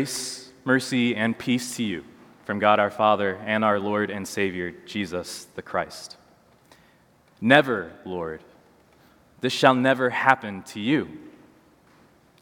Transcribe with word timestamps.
Grace, 0.00 0.52
mercy, 0.64 1.16
and 1.16 1.36
peace 1.36 1.74
to 1.74 1.82
you 1.82 2.04
from 2.44 2.60
God 2.60 2.78
our 2.78 2.88
Father 2.88 3.34
and 3.44 3.64
our 3.64 3.80
Lord 3.80 4.12
and 4.12 4.28
Savior, 4.28 4.72
Jesus 4.86 5.48
the 5.56 5.62
Christ. 5.62 6.16
Never, 7.40 7.90
Lord, 8.04 8.44
this 9.40 9.52
shall 9.52 9.74
never 9.74 10.10
happen 10.10 10.62
to 10.66 10.78
you. 10.78 11.08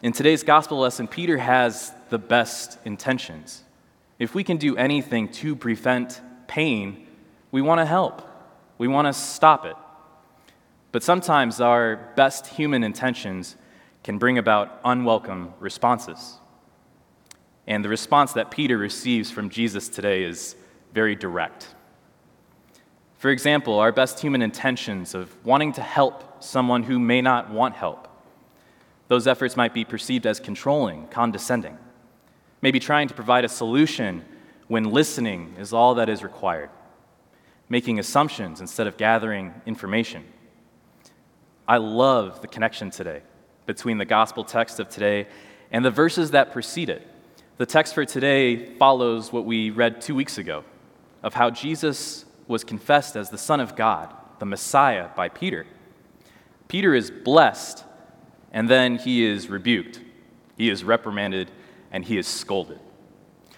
In 0.03 0.13
today's 0.13 0.43
gospel 0.43 0.81
lesson, 0.81 1.09
Peter 1.09 1.39
has 1.39 1.95
the 2.11 2.19
best 2.19 2.77
intentions. 2.85 3.65
If 4.19 4.35
we 4.35 4.45
can 4.45 4.59
do 4.59 4.77
anything 4.77 5.29
to 5.29 5.57
prevent 5.57 6.21
pain, 6.49 7.07
we 7.53 7.63
want 7.63 7.79
to 7.79 7.87
help, 7.87 8.21
we 8.77 8.87
want 8.87 9.07
to 9.07 9.15
stop 9.15 9.65
it. 9.65 9.77
But 10.93 11.03
sometimes 11.03 11.63
our 11.63 12.13
best 12.17 12.49
human 12.49 12.85
intentions 12.85 13.57
can 14.05 14.19
bring 14.19 14.37
about 14.37 14.79
unwelcome 14.85 15.55
responses. 15.59 16.35
And 17.67 17.85
the 17.85 17.89
response 17.89 18.33
that 18.35 18.51
Peter 18.51 18.79
receives 18.79 19.31
from 19.31 19.51
Jesus 19.51 19.89
today 19.89 20.23
is 20.23 20.55
very 20.93 21.15
direct. 21.17 21.69
For 23.19 23.31
example, 23.31 23.79
our 23.79 23.93
best 23.93 24.21
human 24.21 24.43
intentions 24.43 25.15
of 25.15 25.35
wanting 25.45 25.73
to 25.75 25.83
help 25.83 26.43
someone 26.45 26.83
who 26.85 26.99
may 26.99 27.21
not 27.23 27.51
want 27.51 27.75
help, 27.75 28.09
those 29.09 29.27
efforts 29.27 29.57
might 29.57 29.73
be 29.73 29.85
perceived 29.85 30.27
as 30.27 30.41
controlling, 30.41 31.07
condescending, 31.09 31.79
maybe 32.61 32.81
trying 32.81 33.09
to 33.09 33.15
provide 33.15 33.45
a 33.45 33.49
solution 33.49 34.25
when 34.69 34.91
listening 34.91 35.55
is 35.59 35.73
all 35.73 35.95
that 35.95 36.09
is 36.09 36.23
required, 36.23 36.71
making 37.69 37.99
assumptions 37.99 38.61
instead 38.61 38.87
of 38.87 38.97
gathering 38.97 39.55
information. 39.65 40.25
I 41.69 41.79
love 41.79 42.43
the 42.43 42.49
connection 42.49 42.91
today 42.91 43.23
between 43.65 43.99
the 43.99 44.05
gospel 44.05 44.45
text 44.45 44.79
of 44.79 44.89
today 44.89 45.27
and 45.71 45.85
the 45.85 45.91
verses 45.91 46.33
that 46.33 46.53
precede 46.53 46.91
it. 46.91 47.07
The 47.59 47.65
text 47.65 47.95
for 47.95 48.05
today 48.05 48.75
follows 48.75 49.33
what 49.33 49.47
we 49.47 49.71
read 49.71 50.03
two 50.03 50.15
weeks 50.15 50.37
ago 50.37 50.63
of 51.23 51.33
how 51.33 51.49
Jesus 51.49 52.27
was 52.47 52.65
confessed 52.65 53.17
as 53.17 53.31
the 53.31 53.39
Son 53.39 53.61
of 53.61 53.75
God, 53.75 54.15
the 54.41 54.45
Messiah, 54.45 55.09
by 55.17 55.31
Peter. 55.31 55.67
Peter 56.69 56.95
is 56.95 57.11
blessed, 57.11 57.83
and 58.53 58.69
then 58.69 58.97
he 58.97 59.25
is 59.25 59.49
rebuked. 59.49 60.03
He 60.59 60.69
is 60.69 60.85
reprimanded, 60.85 61.51
and 61.91 62.05
he 62.05 62.19
is 62.19 62.27
scolded. 62.27 62.79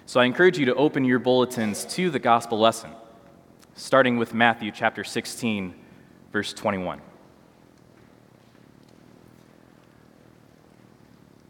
So 0.06 0.20
I 0.20 0.26
encourage 0.26 0.58
you 0.58 0.66
to 0.66 0.76
open 0.76 1.04
your 1.04 1.18
bulletins 1.18 1.84
to 1.96 2.08
the 2.08 2.20
gospel 2.20 2.60
lesson, 2.60 2.92
starting 3.74 4.16
with 4.16 4.32
Matthew 4.32 4.70
chapter 4.70 5.02
16, 5.02 5.74
verse 6.30 6.52
21. 6.52 7.00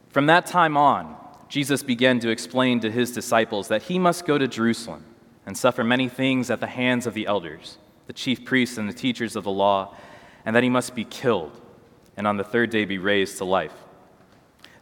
From 0.09 0.25
that 0.27 0.47
time 0.47 0.79
on, 0.79 1.15
Jesus 1.49 1.83
began 1.83 2.21
to 2.21 2.29
explain 2.29 2.81
to 2.81 2.91
his 2.91 3.11
disciples 3.11 3.69
that 3.69 3.85
he 3.85 3.99
must 3.99 4.27
go 4.27 4.37
to 4.37 4.47
Jerusalem 4.47 5.05
and 5.47 5.57
suffer 5.57 5.83
many 5.83 6.09
things 6.09 6.51
at 6.51 6.61
the 6.61 6.67
hands 6.67 7.07
of 7.07 7.15
the 7.15 7.27
elders, 7.27 7.79
the 8.07 8.13
chief 8.13 8.45
priests, 8.45 8.77
and 8.77 8.89
the 8.89 8.93
teachers 8.93 9.35
of 9.35 9.45
the 9.45 9.51
law, 9.51 9.95
and 10.45 10.55
that 10.55 10.63
he 10.63 10.69
must 10.69 10.95
be 10.95 11.05
killed 11.05 11.59
and 12.19 12.27
on 12.27 12.37
the 12.37 12.45
third 12.45 12.69
day 12.71 12.85
be 12.85 12.99
raised 12.99 13.39
to 13.39 13.45
life. 13.45 13.73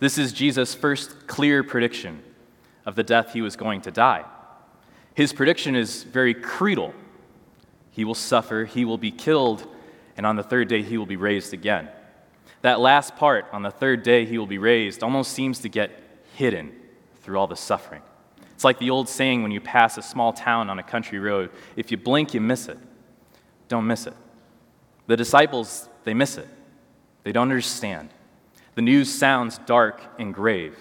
This 0.00 0.18
is 0.18 0.32
Jesus' 0.32 0.74
first 0.74 1.26
clear 1.26 1.62
prediction 1.62 2.22
of 2.84 2.96
the 2.96 3.02
death 3.02 3.32
he 3.32 3.42
was 3.42 3.56
going 3.56 3.82
to 3.82 3.90
die. 3.90 4.24
His 5.14 5.32
prediction 5.32 5.76
is 5.76 6.02
very 6.02 6.34
creedal. 6.34 6.94
He 7.90 8.04
will 8.04 8.14
suffer, 8.14 8.64
he 8.64 8.84
will 8.84 8.98
be 8.98 9.10
killed, 9.10 9.66
and 10.16 10.26
on 10.26 10.36
the 10.36 10.42
third 10.42 10.68
day 10.68 10.82
he 10.82 10.98
will 10.98 11.06
be 11.06 11.16
raised 11.16 11.52
again. 11.54 11.88
That 12.62 12.80
last 12.80 13.16
part, 13.16 13.46
on 13.52 13.62
the 13.62 13.70
third 13.70 14.02
day 14.02 14.24
he 14.24 14.38
will 14.38 14.46
be 14.46 14.58
raised, 14.58 15.02
almost 15.02 15.32
seems 15.32 15.60
to 15.60 15.68
get 15.68 15.90
hidden 16.36 16.72
through 17.22 17.38
all 17.38 17.46
the 17.46 17.56
suffering. 17.56 18.02
It's 18.54 18.64
like 18.64 18.78
the 18.78 18.90
old 18.90 19.08
saying 19.08 19.42
when 19.42 19.52
you 19.52 19.60
pass 19.60 19.98
a 19.98 20.02
small 20.02 20.32
town 20.32 20.70
on 20.70 20.78
a 20.78 20.82
country 20.82 21.18
road 21.18 21.50
if 21.76 21.90
you 21.90 21.96
blink, 21.96 22.34
you 22.34 22.40
miss 22.40 22.68
it. 22.68 22.78
Don't 23.68 23.86
miss 23.86 24.06
it. 24.06 24.14
The 25.06 25.16
disciples, 25.16 25.88
they 26.04 26.14
miss 26.14 26.36
it. 26.36 26.48
They 27.24 27.32
don't 27.32 27.50
understand. 27.50 28.10
The 28.74 28.82
news 28.82 29.12
sounds 29.12 29.58
dark 29.58 30.00
and 30.18 30.32
grave. 30.32 30.76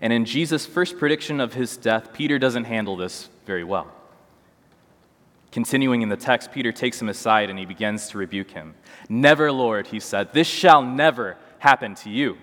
And 0.00 0.12
in 0.12 0.24
Jesus' 0.24 0.66
first 0.66 0.98
prediction 0.98 1.40
of 1.40 1.54
his 1.54 1.76
death, 1.76 2.12
Peter 2.12 2.38
doesn't 2.38 2.64
handle 2.64 2.96
this 2.96 3.28
very 3.46 3.64
well. 3.64 3.86
Continuing 5.52 6.02
in 6.02 6.08
the 6.08 6.16
text, 6.16 6.52
Peter 6.52 6.72
takes 6.72 7.00
him 7.00 7.08
aside 7.08 7.48
and 7.48 7.58
he 7.58 7.64
begins 7.64 8.08
to 8.08 8.18
rebuke 8.18 8.50
him. 8.50 8.74
Never, 9.08 9.50
Lord, 9.52 9.88
he 9.88 10.00
said, 10.00 10.32
this 10.32 10.46
shall 10.46 10.82
never 10.82 11.36
happen 11.58 11.94
to 11.96 12.10
you. 12.10 12.38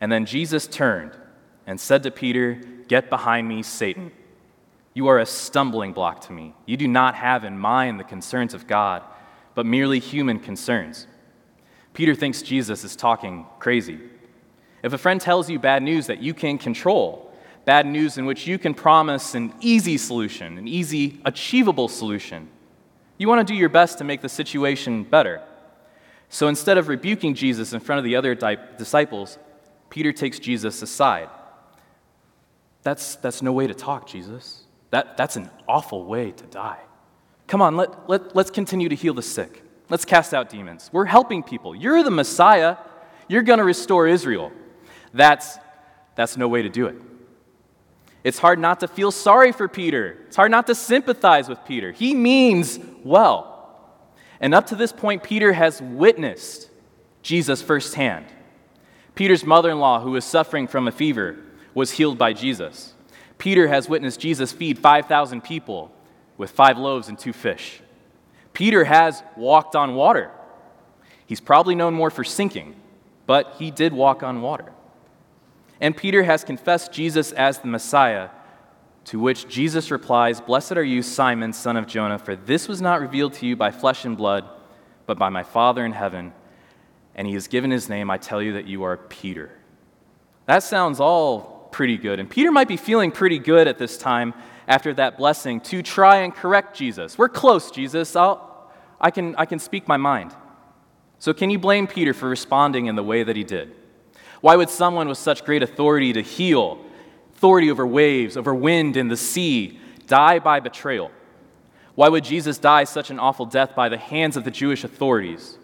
And 0.00 0.10
then 0.10 0.26
Jesus 0.26 0.66
turned 0.66 1.12
and 1.68 1.78
said 1.78 2.02
to 2.02 2.10
Peter, 2.10 2.58
Get 2.88 3.10
behind 3.10 3.46
me, 3.46 3.62
Satan. 3.62 4.10
You 4.94 5.08
are 5.08 5.18
a 5.18 5.26
stumbling 5.26 5.92
block 5.92 6.22
to 6.22 6.32
me. 6.32 6.54
You 6.64 6.78
do 6.78 6.88
not 6.88 7.14
have 7.14 7.44
in 7.44 7.58
mind 7.58 8.00
the 8.00 8.04
concerns 8.04 8.54
of 8.54 8.66
God, 8.66 9.02
but 9.54 9.66
merely 9.66 9.98
human 9.98 10.40
concerns. 10.40 11.06
Peter 11.92 12.14
thinks 12.14 12.40
Jesus 12.40 12.84
is 12.84 12.96
talking 12.96 13.44
crazy. 13.58 14.00
If 14.82 14.94
a 14.94 14.98
friend 14.98 15.20
tells 15.20 15.50
you 15.50 15.58
bad 15.58 15.82
news 15.82 16.06
that 16.06 16.22
you 16.22 16.32
can 16.32 16.56
control, 16.56 17.30
bad 17.66 17.84
news 17.84 18.16
in 18.16 18.24
which 18.24 18.46
you 18.46 18.58
can 18.58 18.72
promise 18.72 19.34
an 19.34 19.52
easy 19.60 19.98
solution, 19.98 20.56
an 20.56 20.66
easy, 20.66 21.20
achievable 21.26 21.88
solution, 21.88 22.48
you 23.18 23.28
want 23.28 23.46
to 23.46 23.52
do 23.52 23.56
your 23.56 23.68
best 23.68 23.98
to 23.98 24.04
make 24.04 24.22
the 24.22 24.28
situation 24.28 25.04
better. 25.04 25.42
So 26.30 26.48
instead 26.48 26.78
of 26.78 26.88
rebuking 26.88 27.34
Jesus 27.34 27.74
in 27.74 27.80
front 27.80 27.98
of 27.98 28.04
the 28.06 28.16
other 28.16 28.34
di- 28.34 28.56
disciples, 28.78 29.38
Peter 29.90 30.14
takes 30.14 30.38
Jesus 30.38 30.80
aside 30.80 31.28
that's, 32.88 33.16
that's 33.16 33.42
no 33.42 33.52
way 33.52 33.66
to 33.66 33.74
talk, 33.74 34.06
Jesus. 34.06 34.64
That, 34.92 35.18
that's 35.18 35.36
an 35.36 35.50
awful 35.68 36.06
way 36.06 36.30
to 36.30 36.44
die. 36.46 36.78
Come 37.46 37.60
on, 37.60 37.76
let, 37.76 38.08
let, 38.08 38.34
let's 38.34 38.50
continue 38.50 38.88
to 38.88 38.94
heal 38.94 39.12
the 39.12 39.22
sick. 39.22 39.62
Let's 39.90 40.06
cast 40.06 40.32
out 40.32 40.48
demons. 40.48 40.88
We're 40.90 41.04
helping 41.04 41.42
people. 41.42 41.74
You're 41.74 42.02
the 42.02 42.10
Messiah. 42.10 42.78
You're 43.28 43.42
going 43.42 43.58
to 43.58 43.64
restore 43.64 44.06
Israel. 44.06 44.52
That's, 45.12 45.58
that's 46.14 46.38
no 46.38 46.48
way 46.48 46.62
to 46.62 46.70
do 46.70 46.86
it. 46.86 46.96
It's 48.24 48.38
hard 48.38 48.58
not 48.58 48.80
to 48.80 48.88
feel 48.88 49.10
sorry 49.10 49.52
for 49.52 49.68
Peter. 49.68 50.16
It's 50.26 50.36
hard 50.36 50.50
not 50.50 50.66
to 50.68 50.74
sympathize 50.74 51.46
with 51.46 51.62
Peter. 51.66 51.92
He 51.92 52.14
means 52.14 52.78
well. 53.04 53.76
And 54.40 54.54
up 54.54 54.68
to 54.68 54.76
this 54.76 54.92
point, 54.92 55.22
Peter 55.22 55.52
has 55.52 55.82
witnessed 55.82 56.70
Jesus 57.20 57.60
firsthand. 57.60 58.24
Peter's 59.14 59.44
mother 59.44 59.70
in 59.70 59.78
law, 59.78 60.00
who 60.00 60.12
was 60.12 60.24
suffering 60.24 60.66
from 60.66 60.88
a 60.88 60.92
fever, 60.92 61.36
was 61.78 61.92
healed 61.92 62.18
by 62.18 62.32
Jesus. 62.32 62.92
Peter 63.38 63.68
has 63.68 63.88
witnessed 63.88 64.18
Jesus 64.18 64.50
feed 64.50 64.80
5,000 64.80 65.42
people 65.42 65.92
with 66.36 66.50
five 66.50 66.76
loaves 66.76 67.08
and 67.08 67.16
two 67.16 67.32
fish. 67.32 67.80
Peter 68.52 68.82
has 68.84 69.22
walked 69.36 69.76
on 69.76 69.94
water. 69.94 70.32
He's 71.24 71.40
probably 71.40 71.76
known 71.76 71.94
more 71.94 72.10
for 72.10 72.24
sinking, 72.24 72.74
but 73.26 73.54
he 73.58 73.70
did 73.70 73.92
walk 73.92 74.24
on 74.24 74.42
water. 74.42 74.72
And 75.80 75.96
Peter 75.96 76.24
has 76.24 76.42
confessed 76.42 76.92
Jesus 76.92 77.30
as 77.30 77.60
the 77.60 77.68
Messiah, 77.68 78.30
to 79.04 79.20
which 79.20 79.46
Jesus 79.46 79.92
replies, 79.92 80.40
Blessed 80.40 80.72
are 80.72 80.82
you, 80.82 81.00
Simon, 81.00 81.52
son 81.52 81.76
of 81.76 81.86
Jonah, 81.86 82.18
for 82.18 82.34
this 82.34 82.66
was 82.66 82.82
not 82.82 83.00
revealed 83.00 83.34
to 83.34 83.46
you 83.46 83.54
by 83.54 83.70
flesh 83.70 84.04
and 84.04 84.16
blood, 84.16 84.44
but 85.06 85.16
by 85.16 85.28
my 85.28 85.44
Father 85.44 85.84
in 85.84 85.92
heaven. 85.92 86.32
And 87.14 87.28
he 87.28 87.34
has 87.34 87.46
given 87.46 87.70
his 87.70 87.88
name, 87.88 88.10
I 88.10 88.18
tell 88.18 88.42
you 88.42 88.54
that 88.54 88.66
you 88.66 88.82
are 88.82 88.96
Peter. 88.96 89.52
That 90.46 90.64
sounds 90.64 90.98
all 90.98 91.57
pretty 91.70 91.96
good. 91.96 92.20
And 92.20 92.28
Peter 92.28 92.50
might 92.50 92.68
be 92.68 92.76
feeling 92.76 93.10
pretty 93.10 93.38
good 93.38 93.66
at 93.68 93.78
this 93.78 93.98
time 93.98 94.34
after 94.66 94.92
that 94.94 95.16
blessing 95.16 95.60
to 95.62 95.82
try 95.82 96.18
and 96.18 96.34
correct 96.34 96.76
Jesus. 96.76 97.16
We're 97.16 97.28
close, 97.28 97.70
Jesus. 97.70 98.14
I'll, 98.16 98.70
I, 99.00 99.10
can, 99.10 99.34
I 99.36 99.46
can 99.46 99.58
speak 99.58 99.88
my 99.88 99.96
mind. 99.96 100.34
So, 101.18 101.32
can 101.32 101.50
you 101.50 101.58
blame 101.58 101.86
Peter 101.86 102.14
for 102.14 102.28
responding 102.28 102.86
in 102.86 102.94
the 102.94 103.02
way 103.02 103.24
that 103.24 103.34
he 103.34 103.44
did? 103.44 103.74
Why 104.40 104.54
would 104.54 104.70
someone 104.70 105.08
with 105.08 105.18
such 105.18 105.44
great 105.44 105.62
authority 105.62 106.12
to 106.12 106.22
heal, 106.22 106.78
authority 107.34 107.70
over 107.70 107.86
waves, 107.86 108.36
over 108.36 108.54
wind 108.54 108.96
and 108.96 109.10
the 109.10 109.16
sea, 109.16 109.80
die 110.06 110.38
by 110.38 110.60
betrayal? 110.60 111.10
Why 111.96 112.08
would 112.08 112.22
Jesus 112.22 112.58
die 112.58 112.84
such 112.84 113.10
an 113.10 113.18
awful 113.18 113.46
death 113.46 113.74
by 113.74 113.88
the 113.88 113.98
hands 113.98 114.36
of 114.36 114.44
the 114.44 114.52
Jewish 114.52 114.84
authorities? 114.84 115.58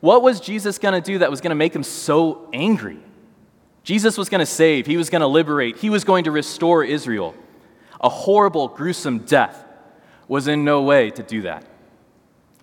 What 0.00 0.22
was 0.22 0.40
Jesus 0.40 0.78
going 0.78 0.94
to 0.94 1.00
do 1.00 1.18
that 1.18 1.30
was 1.30 1.42
going 1.42 1.50
to 1.50 1.56
make 1.56 1.74
him 1.74 1.82
so 1.82 2.48
angry? 2.54 2.98
Jesus 3.84 4.18
was 4.18 4.28
going 4.28 4.40
to 4.40 4.46
save, 4.46 4.86
he 4.86 4.96
was 4.96 5.10
going 5.10 5.20
to 5.20 5.26
liberate, 5.26 5.76
he 5.76 5.90
was 5.90 6.04
going 6.04 6.24
to 6.24 6.30
restore 6.30 6.82
Israel. 6.82 7.34
A 8.00 8.08
horrible, 8.08 8.68
gruesome 8.68 9.20
death 9.20 9.64
was 10.26 10.48
in 10.48 10.64
no 10.64 10.82
way 10.82 11.10
to 11.10 11.22
do 11.22 11.42
that. 11.42 11.64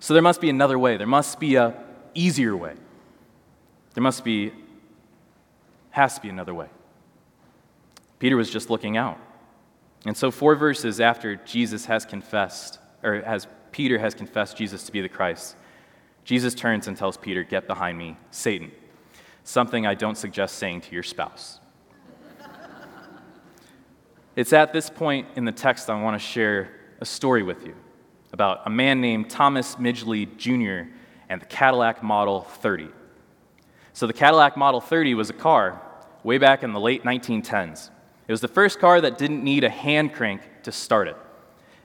So 0.00 0.14
there 0.14 0.22
must 0.22 0.40
be 0.40 0.50
another 0.50 0.78
way. 0.78 0.96
There 0.96 1.06
must 1.06 1.38
be 1.38 1.54
a 1.54 1.74
easier 2.14 2.56
way. 2.56 2.74
There 3.94 4.02
must 4.02 4.24
be 4.24 4.52
has 5.90 6.14
to 6.16 6.20
be 6.20 6.28
another 6.28 6.54
way. 6.54 6.68
Peter 8.18 8.36
was 8.36 8.50
just 8.50 8.68
looking 8.68 8.96
out. 8.96 9.18
And 10.04 10.16
so 10.16 10.30
4 10.30 10.56
verses 10.56 11.00
after 11.00 11.36
Jesus 11.36 11.84
has 11.86 12.04
confessed 12.04 12.80
or 13.02 13.14
as 13.14 13.46
Peter 13.70 13.98
has 13.98 14.14
confessed 14.14 14.56
Jesus 14.56 14.84
to 14.84 14.92
be 14.92 15.00
the 15.00 15.08
Christ, 15.08 15.56
Jesus 16.24 16.54
turns 16.54 16.88
and 16.88 16.96
tells 16.96 17.16
Peter, 17.16 17.44
"Get 17.44 17.66
behind 17.66 17.96
me, 17.98 18.16
Satan." 18.30 18.72
Something 19.44 19.86
I 19.86 19.94
don't 19.94 20.16
suggest 20.16 20.56
saying 20.56 20.82
to 20.82 20.92
your 20.92 21.02
spouse. 21.02 21.60
It's 24.34 24.54
at 24.54 24.72
this 24.72 24.88
point 24.88 25.28
in 25.36 25.44
the 25.44 25.52
text 25.52 25.90
I 25.90 26.00
want 26.00 26.18
to 26.18 26.26
share 26.26 26.70
a 27.00 27.04
story 27.04 27.42
with 27.42 27.66
you 27.66 27.74
about 28.32 28.62
a 28.64 28.70
man 28.70 29.00
named 29.00 29.28
Thomas 29.28 29.76
Midgley 29.76 30.36
Jr. 30.38 30.90
and 31.28 31.42
the 31.42 31.46
Cadillac 31.46 32.02
Model 32.02 32.40
30. 32.40 32.88
So, 33.92 34.06
the 34.06 34.14
Cadillac 34.14 34.56
Model 34.56 34.80
30 34.80 35.12
was 35.14 35.28
a 35.28 35.34
car 35.34 35.82
way 36.22 36.38
back 36.38 36.62
in 36.62 36.72
the 36.72 36.80
late 36.80 37.04
1910s. 37.04 37.90
It 38.26 38.32
was 38.32 38.40
the 38.40 38.48
first 38.48 38.78
car 38.78 39.02
that 39.02 39.18
didn't 39.18 39.44
need 39.44 39.64
a 39.64 39.68
hand 39.68 40.14
crank 40.14 40.40
to 40.62 40.72
start 40.72 41.08
it. 41.08 41.16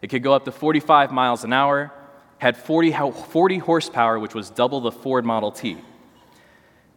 It 0.02 0.08
could 0.08 0.24
go 0.24 0.32
up 0.32 0.46
to 0.46 0.52
45 0.54 1.12
miles 1.12 1.44
an 1.44 1.52
hour, 1.52 1.92
had 2.38 2.56
40, 2.56 2.94
40 2.94 3.58
horsepower, 3.58 4.20
which 4.20 4.34
was 4.34 4.50
double 4.50 4.80
the 4.80 4.92
Ford 4.92 5.26
Model 5.26 5.52
T. 5.52 5.78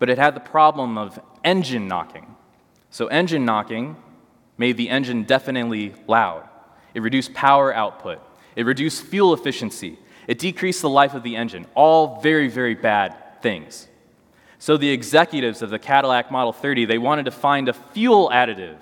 But 0.01 0.11
it 0.11 0.19
had 0.19 0.35
the 0.35 0.41
problem 0.41 0.99
of 0.99 1.21
engine 1.45 1.87
knocking. 1.87 2.35
So, 2.91 3.07
engine 3.07 3.45
knocking 3.45 3.97
made 4.59 4.77
the 4.77 4.89
engine 4.89 5.23
deafeningly 5.23 5.95
loud. 6.09 6.49
It 6.93 7.03
reduced 7.03 7.33
power 7.33 7.73
output. 7.73 8.21
It 8.57 8.67
reduced 8.67 9.05
fuel 9.05 9.33
efficiency. 9.33 9.97
It 10.27 10.39
decreased 10.39 10.83
the 10.83 10.89
life 10.89 11.15
of 11.15 11.23
the 11.23 11.37
engine. 11.37 11.67
All 11.75 12.21
very, 12.21 12.49
very 12.49 12.75
bad 12.75 13.41
things. 13.43 13.87
So 14.59 14.77
the 14.77 14.91
executives 14.91 15.63
of 15.63 15.71
the 15.71 15.79
Cadillac 15.79 16.31
Model 16.31 16.53
30, 16.53 16.85
they 16.85 16.99
wanted 16.99 17.25
to 17.25 17.31
find 17.31 17.69
a 17.69 17.73
fuel 17.73 18.29
additive 18.33 18.79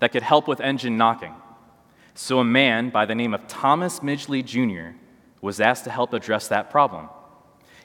that 0.00 0.12
could 0.12 0.22
help 0.22 0.46
with 0.46 0.60
engine 0.60 0.96
knocking. 0.96 1.34
So 2.14 2.38
a 2.38 2.44
man 2.44 2.90
by 2.90 3.06
the 3.06 3.14
name 3.14 3.34
of 3.34 3.46
Thomas 3.48 4.00
Midgley 4.00 4.44
Jr. 4.44 4.96
was 5.40 5.60
asked 5.60 5.84
to 5.84 5.90
help 5.90 6.12
address 6.12 6.48
that 6.48 6.70
problem. 6.70 7.08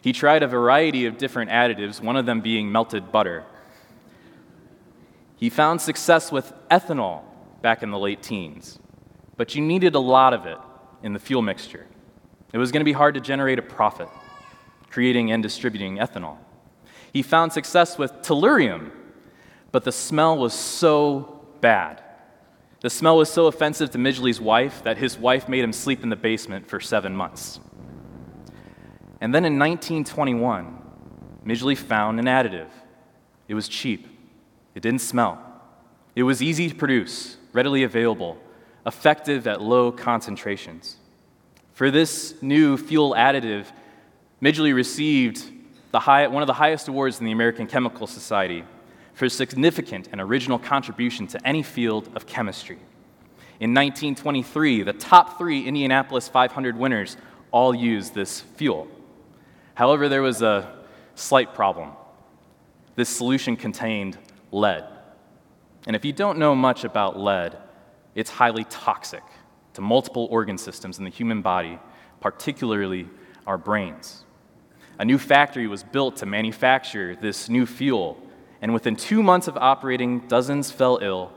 He 0.01 0.13
tried 0.13 0.43
a 0.43 0.47
variety 0.47 1.05
of 1.05 1.17
different 1.17 1.51
additives, 1.51 2.01
one 2.01 2.17
of 2.17 2.25
them 2.25 2.41
being 2.41 2.71
melted 2.71 3.11
butter. 3.11 3.43
He 5.37 5.49
found 5.49 5.81
success 5.81 6.31
with 6.31 6.53
ethanol 6.69 7.21
back 7.61 7.83
in 7.83 7.91
the 7.91 7.99
late 7.99 8.21
teens, 8.21 8.79
but 9.37 9.55
you 9.55 9.61
needed 9.61 9.95
a 9.95 9.99
lot 9.99 10.33
of 10.33 10.45
it 10.45 10.57
in 11.03 11.13
the 11.13 11.19
fuel 11.19 11.41
mixture. 11.41 11.87
It 12.53 12.57
was 12.57 12.71
going 12.71 12.81
to 12.81 12.85
be 12.85 12.93
hard 12.93 13.13
to 13.15 13.21
generate 13.21 13.59
a 13.59 13.63
profit 13.63 14.09
creating 14.91 15.31
and 15.31 15.41
distributing 15.41 15.97
ethanol. 15.97 16.37
He 17.13 17.23
found 17.23 17.53
success 17.53 17.97
with 17.97 18.11
tellurium, 18.21 18.91
but 19.71 19.83
the 19.83 19.91
smell 19.91 20.37
was 20.37 20.53
so 20.53 21.45
bad. 21.61 22.03
The 22.81 22.89
smell 22.89 23.17
was 23.17 23.31
so 23.31 23.47
offensive 23.47 23.91
to 23.91 23.97
Midgley's 23.97 24.41
wife 24.41 24.83
that 24.83 24.97
his 24.97 25.17
wife 25.17 25.47
made 25.47 25.63
him 25.63 25.73
sleep 25.73 26.03
in 26.03 26.09
the 26.09 26.15
basement 26.15 26.67
for 26.67 26.79
seven 26.79 27.15
months. 27.15 27.59
And 29.21 29.33
then 29.33 29.45
in 29.45 29.57
1921, 29.59 30.81
Midgley 31.45 31.77
found 31.77 32.19
an 32.19 32.25
additive. 32.25 32.69
It 33.47 33.53
was 33.53 33.67
cheap, 33.67 34.07
it 34.75 34.81
didn't 34.81 35.01
smell, 35.01 35.39
it 36.15 36.23
was 36.23 36.41
easy 36.41 36.67
to 36.69 36.75
produce, 36.75 37.37
readily 37.53 37.83
available, 37.83 38.37
effective 38.85 39.47
at 39.47 39.61
low 39.61 39.91
concentrations. 39.91 40.97
For 41.73 41.91
this 41.91 42.35
new 42.41 42.77
fuel 42.77 43.13
additive, 43.13 43.65
Midgley 44.41 44.73
received 44.73 45.43
high, 45.99 46.27
one 46.27 46.41
of 46.41 46.47
the 46.47 46.53
highest 46.53 46.87
awards 46.87 47.19
in 47.19 47.25
the 47.25 47.31
American 47.31 47.67
Chemical 47.67 48.07
Society 48.07 48.63
for 49.13 49.29
significant 49.29 50.09
and 50.11 50.21
original 50.21 50.57
contribution 50.57 51.27
to 51.27 51.47
any 51.47 51.61
field 51.61 52.09
of 52.15 52.25
chemistry. 52.25 52.79
In 53.59 53.73
1923, 53.73 54.83
the 54.83 54.93
top 54.93 55.37
three 55.37 55.67
Indianapolis 55.67 56.27
500 56.27 56.77
winners 56.77 57.17
all 57.51 57.75
used 57.75 58.15
this 58.15 58.41
fuel. 58.41 58.87
However, 59.75 60.09
there 60.09 60.21
was 60.21 60.41
a 60.41 60.71
slight 61.15 61.53
problem. 61.53 61.91
This 62.95 63.09
solution 63.09 63.55
contained 63.55 64.17
lead. 64.51 64.85
And 65.87 65.95
if 65.95 66.05
you 66.05 66.13
don't 66.13 66.37
know 66.37 66.55
much 66.55 66.83
about 66.83 67.17
lead, 67.17 67.57
it's 68.15 68.29
highly 68.29 68.65
toxic 68.65 69.23
to 69.73 69.81
multiple 69.81 70.27
organ 70.29 70.57
systems 70.57 70.97
in 70.97 71.05
the 71.05 71.09
human 71.09 71.41
body, 71.41 71.79
particularly 72.19 73.07
our 73.47 73.57
brains. 73.57 74.25
A 74.99 75.05
new 75.05 75.17
factory 75.17 75.67
was 75.67 75.83
built 75.83 76.17
to 76.17 76.25
manufacture 76.25 77.15
this 77.15 77.49
new 77.49 77.65
fuel, 77.65 78.21
and 78.61 78.73
within 78.73 78.95
two 78.95 79.23
months 79.23 79.47
of 79.47 79.57
operating, 79.57 80.27
dozens 80.27 80.69
fell 80.69 80.99
ill, 81.01 81.31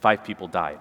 five 0.00 0.22
people 0.22 0.46
died. 0.46 0.80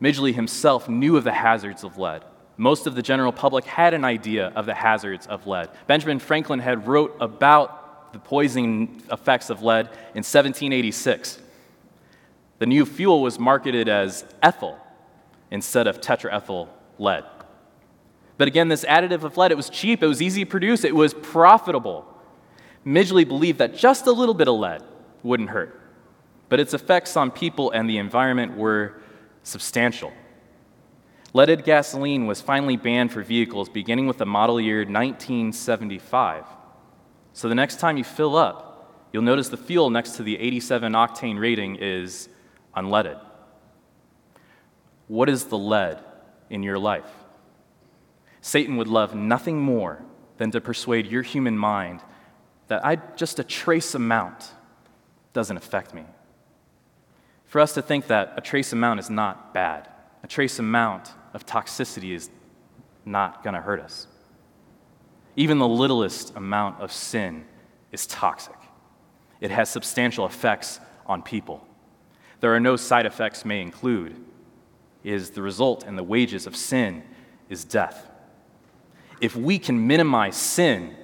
Midgley 0.00 0.34
himself 0.34 0.88
knew 0.88 1.16
of 1.16 1.24
the 1.24 1.32
hazards 1.32 1.84
of 1.84 1.98
lead. 1.98 2.24
Most 2.56 2.86
of 2.86 2.94
the 2.94 3.02
general 3.02 3.32
public 3.32 3.64
had 3.64 3.94
an 3.94 4.04
idea 4.04 4.52
of 4.54 4.66
the 4.66 4.74
hazards 4.74 5.26
of 5.26 5.46
lead. 5.46 5.70
Benjamin 5.86 6.18
Franklin 6.18 6.60
had 6.60 6.86
wrote 6.86 7.16
about 7.20 8.12
the 8.12 8.18
poisoning 8.18 9.02
effects 9.10 9.50
of 9.50 9.62
lead 9.62 9.86
in 9.86 10.22
1786. 10.22 11.38
The 12.58 12.66
new 12.66 12.84
fuel 12.84 13.22
was 13.22 13.38
marketed 13.38 13.88
as 13.88 14.24
ethyl 14.42 14.78
instead 15.50 15.86
of 15.86 16.00
tetraethyl 16.00 16.68
lead. 16.98 17.24
But 18.38 18.48
again, 18.48 18.68
this 18.68 18.84
additive 18.84 19.22
of 19.22 19.36
lead, 19.36 19.50
it 19.50 19.56
was 19.56 19.70
cheap, 19.70 20.02
it 20.02 20.06
was 20.06 20.20
easy 20.20 20.44
to 20.44 20.50
produce, 20.50 20.84
it 20.84 20.94
was 20.94 21.14
profitable. 21.14 22.06
Midgley 22.86 23.26
believed 23.26 23.58
that 23.58 23.76
just 23.76 24.06
a 24.06 24.12
little 24.12 24.34
bit 24.34 24.48
of 24.48 24.54
lead 24.54 24.82
wouldn't 25.22 25.50
hurt, 25.50 25.80
but 26.48 26.60
its 26.60 26.74
effects 26.74 27.16
on 27.16 27.30
people 27.30 27.70
and 27.70 27.88
the 27.88 27.98
environment 27.98 28.56
were 28.56 29.00
substantial. 29.42 30.12
Leaded 31.34 31.64
gasoline 31.64 32.26
was 32.26 32.42
finally 32.42 32.76
banned 32.76 33.10
for 33.10 33.22
vehicles 33.22 33.68
beginning 33.68 34.06
with 34.06 34.18
the 34.18 34.26
model 34.26 34.60
year 34.60 34.78
1975. 34.80 36.44
So 37.32 37.48
the 37.48 37.54
next 37.54 37.80
time 37.80 37.96
you 37.96 38.04
fill 38.04 38.36
up, 38.36 39.08
you'll 39.12 39.22
notice 39.22 39.48
the 39.48 39.56
fuel 39.56 39.88
next 39.88 40.16
to 40.16 40.22
the 40.22 40.38
87 40.38 40.92
octane 40.92 41.40
rating 41.40 41.76
is 41.76 42.28
unleaded. 42.76 43.18
What 45.08 45.30
is 45.30 45.44
the 45.44 45.56
lead 45.56 46.00
in 46.50 46.62
your 46.62 46.78
life? 46.78 47.10
Satan 48.42 48.76
would 48.76 48.88
love 48.88 49.14
nothing 49.14 49.58
more 49.58 50.04
than 50.36 50.50
to 50.50 50.60
persuade 50.60 51.06
your 51.06 51.22
human 51.22 51.56
mind 51.56 52.02
that 52.68 52.84
I, 52.84 52.96
just 53.16 53.38
a 53.38 53.44
trace 53.44 53.94
amount 53.94 54.50
doesn't 55.32 55.56
affect 55.56 55.94
me. 55.94 56.04
For 57.46 57.60
us 57.60 57.72
to 57.74 57.82
think 57.82 58.08
that 58.08 58.34
a 58.36 58.40
trace 58.42 58.72
amount 58.72 59.00
is 59.00 59.08
not 59.08 59.54
bad, 59.54 59.88
a 60.22 60.26
trace 60.26 60.58
amount 60.58 61.12
of 61.32 61.46
toxicity 61.46 62.14
is 62.14 62.30
not 63.04 63.42
going 63.42 63.54
to 63.54 63.60
hurt 63.60 63.80
us. 63.80 64.06
Even 65.36 65.58
the 65.58 65.68
littlest 65.68 66.36
amount 66.36 66.80
of 66.80 66.92
sin 66.92 67.44
is 67.90 68.06
toxic. 68.06 68.56
It 69.40 69.50
has 69.50 69.68
substantial 69.68 70.26
effects 70.26 70.78
on 71.06 71.22
people. 71.22 71.66
There 72.40 72.54
are 72.54 72.60
no 72.60 72.76
side 72.76 73.06
effects 73.06 73.44
may 73.44 73.60
include. 73.60 74.16
Is 75.04 75.30
the 75.30 75.42
result 75.42 75.84
and 75.84 75.98
the 75.98 76.02
wages 76.02 76.46
of 76.46 76.54
sin 76.54 77.02
is 77.48 77.64
death 77.64 78.08
if 79.22 79.36
we 79.36 79.56
can 79.56 79.86
minimize 79.86 80.36
sin, 80.36 80.96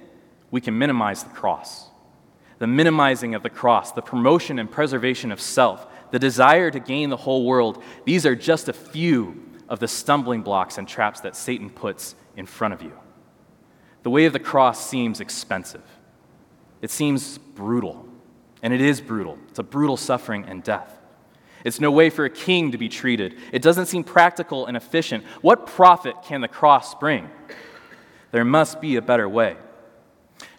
we 0.51 0.59
can 0.59 0.77
minimize 0.77 1.23
the 1.23 1.29
cross. 1.29 1.87
The 2.57 2.67
minimizing 2.67 3.33
of 3.33 3.43
the 3.43 3.49
cross, 3.49 3.93
the 3.93 4.01
promotion 4.01 4.59
and 4.59 4.69
preservation 4.69 5.31
of 5.31 5.39
self, 5.39 5.87
the 6.11 6.19
desire 6.19 6.69
to 6.69 6.81
gain 6.81 7.09
the 7.09 7.15
whole 7.15 7.45
world, 7.45 7.81
these 8.03 8.25
are 8.25 8.35
just 8.35 8.67
a 8.67 8.73
few 8.73 9.48
of 9.69 9.79
the 9.79 9.87
stumbling 9.87 10.41
blocks 10.41 10.77
and 10.77 10.87
traps 10.87 11.21
that 11.21 11.35
Satan 11.35 11.69
puts 11.69 12.15
in 12.35 12.45
front 12.45 12.73
of 12.73 12.81
you. 12.81 12.91
The 14.03 14.09
way 14.09 14.25
of 14.25 14.33
the 14.33 14.39
cross 14.39 14.85
seems 14.85 15.21
expensive, 15.21 15.83
it 16.81 16.91
seems 16.91 17.37
brutal, 17.37 18.05
and 18.61 18.73
it 18.73 18.81
is 18.81 18.99
brutal. 18.99 19.37
It's 19.49 19.59
a 19.59 19.63
brutal 19.63 19.95
suffering 19.95 20.45
and 20.45 20.63
death. 20.63 20.97
It's 21.63 21.79
no 21.79 21.91
way 21.91 22.09
for 22.09 22.25
a 22.25 22.29
king 22.29 22.71
to 22.71 22.77
be 22.77 22.87
treated. 22.87 23.37
It 23.51 23.61
doesn't 23.61 23.87
seem 23.87 24.05
practical 24.05 24.65
and 24.65 24.77
efficient. 24.77 25.25
What 25.41 25.65
profit 25.65 26.15
can 26.23 26.39
the 26.39 26.47
cross 26.47 26.95
bring? 26.95 27.29
There 28.31 28.45
must 28.45 28.79
be 28.79 28.95
a 28.95 29.01
better 29.01 29.27
way. 29.27 29.57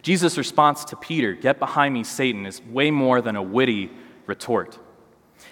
Jesus' 0.03 0.37
response 0.37 0.85
to 0.87 0.97
Peter, 0.97 1.33
Get 1.33 1.59
behind 1.59 1.95
me, 1.95 2.05
Satan, 2.05 2.45
is 2.45 2.63
way 2.63 2.91
more 2.91 3.23
than 3.23 3.37
a 3.37 3.43
witty 3.43 3.91
retort. 4.27 4.79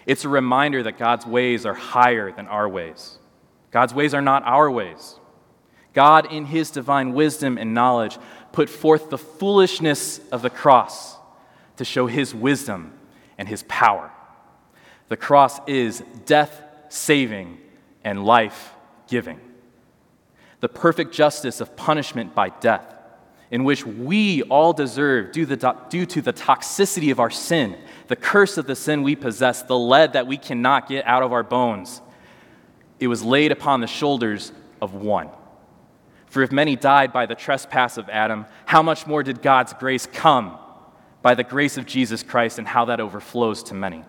It's 0.06 0.24
a 0.24 0.28
reminder 0.28 0.82
that 0.82 0.98
God's 0.98 1.26
ways 1.26 1.64
are 1.64 1.74
higher 1.74 2.30
than 2.30 2.46
our 2.46 2.68
ways. 2.68 3.18
God's 3.70 3.94
ways 3.94 4.14
are 4.14 4.22
not 4.22 4.42
our 4.44 4.70
ways. 4.70 5.16
God, 5.94 6.32
in 6.32 6.46
his 6.46 6.70
divine 6.70 7.12
wisdom 7.12 7.58
and 7.58 7.74
knowledge, 7.74 8.18
put 8.52 8.68
forth 8.68 9.10
the 9.10 9.18
foolishness 9.18 10.20
of 10.30 10.42
the 10.42 10.50
cross 10.50 11.16
to 11.76 11.84
show 11.84 12.06
his 12.06 12.34
wisdom 12.34 12.92
and 13.36 13.48
his 13.48 13.64
power. 13.64 14.10
The 15.08 15.16
cross 15.16 15.60
is 15.66 16.02
death 16.26 16.62
saving 16.88 17.58
and 18.04 18.24
life 18.24 18.72
giving 19.08 19.40
the 20.60 20.68
perfect 20.68 21.12
justice 21.12 21.60
of 21.60 21.76
punishment 21.76 22.34
by 22.34 22.48
death, 22.48 22.94
in 23.50 23.64
which 23.64 23.86
we 23.86 24.42
all 24.42 24.72
deserve 24.72 25.32
due, 25.32 25.46
the, 25.46 25.76
due 25.88 26.04
to 26.06 26.20
the 26.20 26.32
toxicity 26.32 27.10
of 27.10 27.20
our 27.20 27.30
sin, 27.30 27.76
the 28.08 28.16
curse 28.16 28.58
of 28.58 28.66
the 28.66 28.76
sin 28.76 29.02
we 29.02 29.14
possess, 29.14 29.62
the 29.62 29.78
lead 29.78 30.12
that 30.12 30.26
we 30.26 30.36
cannot 30.36 30.88
get 30.88 31.06
out 31.06 31.22
of 31.22 31.32
our 31.32 31.42
bones. 31.42 32.02
It 33.00 33.08
was 33.08 33.22
laid 33.22 33.52
upon 33.52 33.80
the 33.80 33.86
shoulders 33.86 34.52
of 34.80 34.94
one. 34.94 35.30
For 36.26 36.42
if 36.42 36.52
many 36.52 36.76
died 36.76 37.12
by 37.12 37.26
the 37.26 37.34
trespass 37.34 37.96
of 37.96 38.08
Adam, 38.08 38.46
how 38.66 38.82
much 38.82 39.06
more 39.06 39.22
did 39.22 39.40
God's 39.40 39.72
grace 39.72 40.06
come 40.06 40.58
by 41.22 41.34
the 41.34 41.44
grace 41.44 41.78
of 41.78 41.86
Jesus 41.86 42.22
Christ 42.22 42.58
and 42.58 42.68
how 42.68 42.84
that 42.86 43.00
overflows 43.00 43.62
to 43.64 43.74
many? 43.74 44.04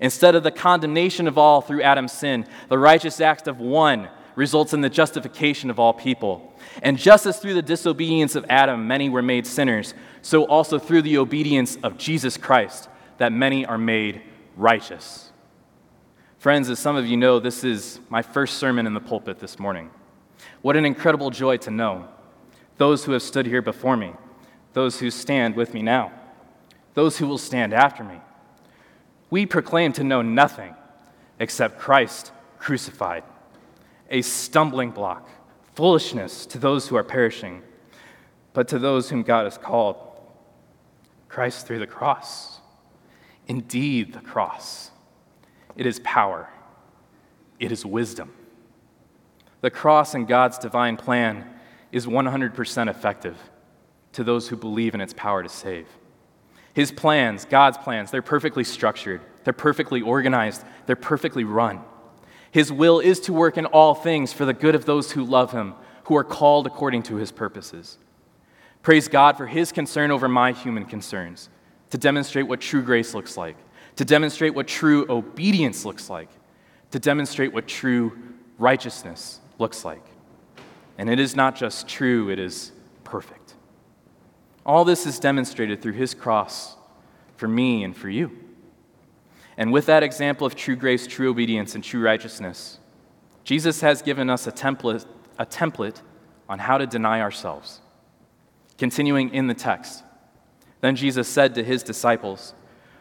Instead 0.00 0.34
of 0.34 0.42
the 0.42 0.50
condemnation 0.50 1.26
of 1.26 1.38
all 1.38 1.60
through 1.60 1.82
Adam's 1.82 2.12
sin, 2.12 2.46
the 2.68 2.78
righteous 2.78 3.20
act 3.20 3.48
of 3.48 3.58
one 3.58 4.08
results 4.36 4.74
in 4.74 4.82
the 4.82 4.90
justification 4.90 5.70
of 5.70 5.80
all 5.80 5.94
people. 5.94 6.54
And 6.82 6.98
just 6.98 7.26
as 7.26 7.38
through 7.38 7.54
the 7.54 7.62
disobedience 7.62 8.36
of 8.36 8.44
Adam 8.48 8.86
many 8.86 9.08
were 9.08 9.22
made 9.22 9.46
sinners, 9.46 9.94
so 10.22 10.44
also 10.44 10.78
through 10.78 11.02
the 11.02 11.18
obedience 11.18 11.78
of 11.82 11.96
Jesus 11.96 12.36
Christ 12.36 12.88
that 13.18 13.32
many 13.32 13.64
are 13.64 13.78
made 13.78 14.22
righteous. 14.56 15.25
Friends, 16.38 16.68
as 16.68 16.78
some 16.78 16.96
of 16.96 17.06
you 17.06 17.16
know, 17.16 17.40
this 17.40 17.64
is 17.64 17.98
my 18.10 18.22
first 18.22 18.58
sermon 18.58 18.86
in 18.86 18.94
the 18.94 19.00
pulpit 19.00 19.38
this 19.38 19.58
morning. 19.58 19.90
What 20.60 20.76
an 20.76 20.84
incredible 20.84 21.30
joy 21.30 21.56
to 21.58 21.70
know 21.70 22.08
those 22.76 23.04
who 23.04 23.12
have 23.12 23.22
stood 23.22 23.46
here 23.46 23.62
before 23.62 23.96
me, 23.96 24.12
those 24.74 25.00
who 25.00 25.10
stand 25.10 25.56
with 25.56 25.72
me 25.72 25.80
now, 25.80 26.12
those 26.92 27.16
who 27.16 27.26
will 27.26 27.38
stand 27.38 27.72
after 27.72 28.04
me. 28.04 28.20
We 29.30 29.46
proclaim 29.46 29.92
to 29.94 30.04
know 30.04 30.20
nothing 30.20 30.74
except 31.38 31.78
Christ 31.78 32.32
crucified, 32.58 33.24
a 34.10 34.20
stumbling 34.22 34.90
block, 34.90 35.28
foolishness 35.74 36.44
to 36.46 36.58
those 36.58 36.88
who 36.88 36.96
are 36.96 37.04
perishing, 37.04 37.62
but 38.52 38.68
to 38.68 38.78
those 38.78 39.08
whom 39.08 39.22
God 39.22 39.44
has 39.44 39.56
called, 39.58 39.96
Christ 41.28 41.66
through 41.66 41.78
the 41.78 41.86
cross. 41.86 42.60
Indeed, 43.48 44.12
the 44.12 44.20
cross. 44.20 44.90
It 45.76 45.86
is 45.86 46.00
power, 46.00 46.48
it 47.58 47.70
is 47.70 47.84
wisdom. 47.84 48.32
The 49.60 49.70
cross 49.70 50.14
in 50.14 50.26
God's 50.26 50.58
divine 50.58 50.96
plan 50.96 51.48
is 51.92 52.06
100% 52.06 52.90
effective 52.90 53.36
to 54.12 54.24
those 54.24 54.48
who 54.48 54.56
believe 54.56 54.94
in 54.94 55.00
its 55.00 55.14
power 55.14 55.42
to 55.42 55.48
save. 55.48 55.86
His 56.72 56.92
plans, 56.92 57.44
God's 57.46 57.78
plans, 57.78 58.10
they're 58.10 58.22
perfectly 58.22 58.64
structured, 58.64 59.22
they're 59.44 59.52
perfectly 59.52 60.02
organized, 60.02 60.62
they're 60.84 60.96
perfectly 60.96 61.44
run. 61.44 61.80
His 62.50 62.70
will 62.70 63.00
is 63.00 63.20
to 63.20 63.32
work 63.32 63.56
in 63.56 63.66
all 63.66 63.94
things 63.94 64.32
for 64.32 64.44
the 64.44 64.52
good 64.52 64.74
of 64.74 64.84
those 64.84 65.12
who 65.12 65.24
love 65.24 65.52
him, 65.52 65.74
who 66.04 66.16
are 66.16 66.24
called 66.24 66.66
according 66.66 67.02
to 67.04 67.16
his 67.16 67.32
purposes. 67.32 67.98
Praise 68.82 69.08
God 69.08 69.36
for 69.36 69.46
his 69.46 69.72
concern 69.72 70.10
over 70.10 70.28
my 70.28 70.52
human 70.52 70.84
concerns, 70.84 71.48
to 71.90 71.98
demonstrate 71.98 72.46
what 72.46 72.60
true 72.60 72.82
grace 72.82 73.14
looks 73.14 73.36
like, 73.36 73.56
to 73.96 74.04
demonstrate 74.04 74.54
what 74.54 74.68
true 74.68 75.06
obedience 75.08 75.84
looks 75.84 76.08
like, 76.08 76.28
to 76.90 76.98
demonstrate 76.98 77.52
what 77.52 77.66
true 77.66 78.16
righteousness 78.58 79.40
looks 79.58 79.84
like. 79.84 80.04
And 80.98 81.10
it 81.10 81.18
is 81.18 81.34
not 81.34 81.56
just 81.56 81.88
true, 81.88 82.30
it 82.30 82.38
is 82.38 82.72
perfect. 83.04 83.54
All 84.64 84.84
this 84.84 85.06
is 85.06 85.18
demonstrated 85.18 85.82
through 85.82 85.92
his 85.92 86.14
cross 86.14 86.76
for 87.36 87.48
me 87.48 87.84
and 87.84 87.96
for 87.96 88.08
you. 88.08 88.30
And 89.56 89.72
with 89.72 89.86
that 89.86 90.02
example 90.02 90.46
of 90.46 90.54
true 90.54 90.76
grace, 90.76 91.06
true 91.06 91.30
obedience, 91.30 91.74
and 91.74 91.82
true 91.82 92.02
righteousness, 92.02 92.78
Jesus 93.44 93.80
has 93.80 94.02
given 94.02 94.28
us 94.28 94.46
a 94.46 94.52
template, 94.52 95.06
a 95.38 95.46
template 95.46 96.02
on 96.48 96.58
how 96.58 96.78
to 96.78 96.86
deny 96.86 97.20
ourselves. 97.20 97.80
Continuing 98.76 99.32
in 99.32 99.46
the 99.46 99.54
text, 99.54 100.02
then 100.80 100.96
Jesus 100.96 101.28
said 101.28 101.54
to 101.54 101.64
his 101.64 101.82
disciples, 101.82 102.54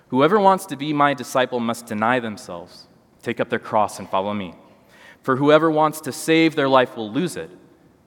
Whoever 0.09 0.39
wants 0.39 0.65
to 0.67 0.75
be 0.75 0.93
my 0.93 1.13
disciple 1.13 1.59
must 1.59 1.85
deny 1.85 2.19
themselves, 2.19 2.87
take 3.21 3.39
up 3.39 3.49
their 3.49 3.59
cross, 3.59 3.99
and 3.99 4.09
follow 4.09 4.33
me. 4.33 4.53
For 5.23 5.35
whoever 5.35 5.71
wants 5.71 6.01
to 6.01 6.11
save 6.11 6.55
their 6.55 6.69
life 6.69 6.95
will 6.95 7.11
lose 7.11 7.35
it 7.35 7.49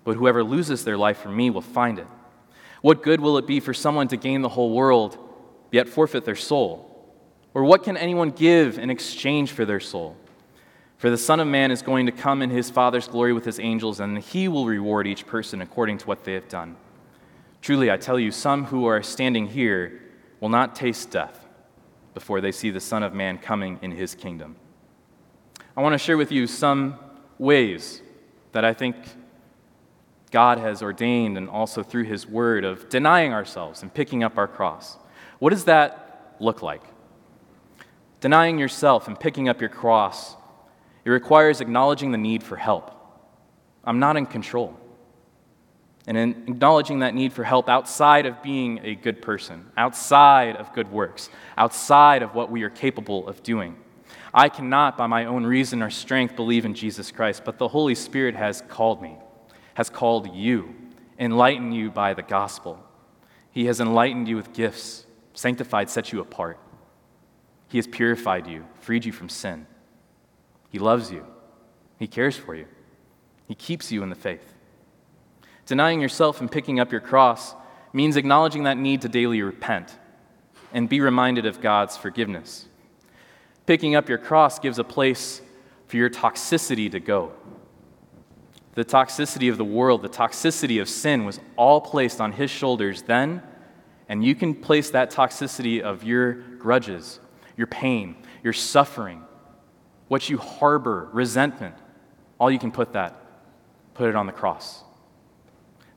but 0.09 0.17
whoever 0.17 0.43
loses 0.43 0.85
their 0.85 0.97
life 0.97 1.19
for 1.19 1.29
me 1.29 1.51
will 1.51 1.61
find 1.61 1.99
it. 1.99 2.07
What 2.81 3.03
good 3.03 3.21
will 3.21 3.37
it 3.37 3.47
be 3.47 3.61
for 3.61 3.75
someone 3.75 4.09
to 4.09 4.17
gain 4.17 4.41
the 4.41 4.49
whole 4.49 4.73
world, 4.73 5.19
yet 5.71 5.87
forfeit 5.87 6.25
their 6.25 6.35
soul? 6.35 7.13
Or 7.53 7.63
what 7.63 7.83
can 7.83 7.99
anyone 7.99 8.31
give 8.31 8.79
in 8.79 8.89
exchange 8.89 9.53
for 9.53 9.67
their 9.67 9.81
soul? 9.81 10.17
For 10.97 11.11
the 11.11 11.19
Son 11.19 11.41
of 11.41 11.47
Man 11.47 11.71
is 11.71 11.83
going 11.83 12.07
to 12.07 12.13
come 12.13 12.41
in 12.41 12.49
his 12.49 12.71
Father's 12.71 13.07
glory 13.07 13.35
with 13.35 13.45
his 13.45 13.61
angels, 13.61 14.01
and 14.01 14.19
he 14.19 14.49
will 14.49 14.65
reward 14.65 15.07
each 15.07 15.27
person 15.27 15.61
according 15.61 15.99
to 15.99 16.07
what 16.07 16.25
they 16.25 16.33
have 16.33 16.49
done. 16.49 16.77
Truly, 17.61 17.91
I 17.91 17.99
tell 17.99 18.19
you, 18.19 18.33
some 18.33 18.65
who 18.65 18.87
are 18.87 19.03
standing 19.03 19.47
here 19.47 20.01
will 20.41 20.49
not 20.49 20.75
taste 20.75 21.11
death 21.11 21.48
before 22.15 22.41
they 22.41 22.53
see 22.53 22.71
the 22.71 22.81
Son 22.81 23.03
of 23.03 23.15
Man 23.15 23.39
coming 23.39 23.79
in 23.83 23.93
his 23.93 24.15
kingdom. 24.15 24.57
I 25.77 25.83
want 25.83 25.93
to 25.95 25.99
share 25.99 26.17
with 26.17 26.33
you 26.33 26.47
some 26.47 26.99
ways 27.39 28.03
that 28.53 28.65
I 28.65 28.75
think 28.75 28.97
God 30.31 30.59
has 30.59 30.83
ordained 30.83 31.39
and 31.39 31.49
also 31.49 31.83
through 31.83 32.05
His 32.05 32.27
Word 32.27 32.65
of 32.65 32.89
denying 32.89 33.33
ourselves 33.33 33.83
and 33.83 33.93
picking 33.93 34.23
up 34.23 34.37
our 34.37 34.49
cross. 34.49 34.99
What 35.39 35.51
does 35.51 35.65
that 35.65 36.37
look 36.41 36.63
like? 36.63 36.83
Denying 38.21 38.59
yourself 38.59 39.07
and 39.07 39.19
picking 39.19 39.49
up 39.49 39.61
your 39.61 39.71
cross, 39.71 40.35
it 41.05 41.11
requires 41.11 41.61
acknowledging 41.61 42.11
the 42.11 42.19
need 42.19 42.43
for 42.43 42.57
help. 42.57 42.95
I'm 43.85 44.01
not 44.01 44.17
in 44.17 44.27
control. 44.27 44.79
And 46.09 46.17
in 46.17 46.31
acknowledging 46.49 47.01
that 47.01 47.15
need 47.15 47.33
for 47.33 47.45
help 47.45 47.69
outside 47.69 48.27
of 48.27 48.43
being 48.43 48.81
a 48.83 48.97
good 48.97 49.23
person, 49.23 49.71
outside 49.77 50.57
of 50.57 50.73
good 50.73 50.91
works, 50.91 51.31
outside 51.57 52.25
of 52.25 52.35
what 52.35 52.51
we 52.51 52.65
are 52.65 52.71
capable 52.71 53.29
of 53.29 53.45
doing. 53.45 53.77
I 54.35 54.49
cannot, 54.49 54.97
by 54.97 55.07
my 55.07 55.27
own 55.27 55.47
reason 55.47 55.83
or 55.83 55.91
strength, 55.91 56.35
believe 56.35 56.65
in 56.65 56.75
Jesus 56.75 57.13
Christ, 57.13 57.45
but 57.45 57.59
the 57.59 57.69
Holy 57.69 57.95
Spirit 57.95 58.35
has 58.35 58.63
called 58.69 59.01
me 59.01 59.19
has 59.79 59.89
called 59.89 60.35
you, 60.35 60.75
enlightened 61.21 61.73
you 61.73 61.89
by 61.89 62.13
the 62.13 62.23
gospel. 62.23 62.85
He 63.53 63.67
has 63.67 63.79
enlightened 63.79 64.27
you 64.27 64.35
with 64.35 64.53
gifts, 64.53 65.07
sanctified, 65.35 65.89
set 65.89 66.13
you 66.13 66.19
apart. 66.21 66.59
He 67.69 67.79
has 67.79 67.87
purified 67.87 68.49
you, 68.49 68.67
freed 68.81 69.05
you 69.05 69.13
from 69.13 69.29
sin. 69.29 69.69
He 70.69 70.81
loves 70.81 71.13
you, 71.13 71.25
He 71.97 72.09
cares 72.09 72.37
for 72.37 72.57
you, 72.57 72.67
He 73.47 73.55
keeps 73.55 73.93
you 73.93 74.03
in 74.03 74.11
the 74.11 74.17
faith. 74.17 74.53
Denying 75.69 76.01
yourself 76.01 76.41
and 76.41 76.51
picking 76.51 76.81
up 76.81 76.91
your 76.91 77.01
cross 77.01 77.55
means 77.93 78.17
acknowledging 78.17 78.65
that 78.65 78.77
need 78.77 79.03
to 79.03 79.09
daily 79.09 79.41
repent 79.41 79.97
and 80.73 80.89
be 80.89 81.01
reminded 81.01 81.47
of 81.47 81.61
God's 81.61 81.97
forgiveness. 81.97 82.67
Picking 83.67 83.95
up 83.95 84.09
your 84.09 84.19
cross 84.19 84.59
gives 84.59 84.81
a 84.81 84.85
place 84.85 85.41
for 85.87 85.97
your 85.97 86.11
toxicity 86.11 86.91
to 86.91 86.99
go 86.99 87.33
the 88.79 88.85
toxicity 88.85 89.51
of 89.51 89.59
the 89.59 89.65
world, 89.65 90.03
the 90.03 90.09
toxicity 90.09 90.81
of 90.81 90.89
sin 90.89 91.25
was 91.25 91.41
all 91.57 91.81
placed 91.81 92.21
on 92.21 92.31
his 92.31 92.49
shoulders 92.49 93.03
then, 93.03 93.43
and 94.09 94.25
you 94.25 94.37
can 94.37 94.55
place 94.55 94.91
that 94.91 95.11
toxicity 95.11 95.81
of 95.81 96.05
your 96.05 96.35
grudges, 96.35 97.19
your 97.57 97.67
pain, 97.67 98.15
your 98.45 98.53
suffering, 98.53 99.25
what 100.07 100.31
you 100.31 100.39
harbor, 100.39 101.09
resentment, 101.13 101.75
all 102.39 102.53
you 102.53 102.59
can 102.61 102.71
put 102.71 102.93
that, 102.93 103.21
put 103.95 104.09
it 104.09 104.15
on 104.15 104.27
the 104.27 104.33
cross. 104.33 104.85